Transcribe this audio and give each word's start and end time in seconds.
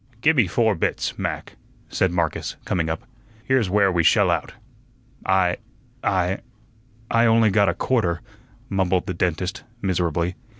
"Gi' 0.23 0.33
me 0.33 0.47
four 0.47 0.73
bits, 0.73 1.15
Mac," 1.19 1.57
said 1.87 2.09
Marcus, 2.11 2.55
coming 2.65 2.89
up. 2.89 3.03
"Here's 3.43 3.69
where 3.69 3.91
we 3.91 4.01
shell 4.01 4.31
out." 4.31 4.53
"I 5.27 5.57
I 6.03 6.39
I 7.11 7.27
only 7.27 7.51
got 7.51 7.69
a 7.69 7.75
quarter," 7.75 8.21
mumbled 8.67 9.05
the 9.05 9.13
dentist, 9.13 9.63
miserably. 9.79 10.33